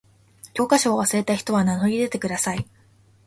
[0.55, 2.65] 教科書を忘れた人は名乗り出てください。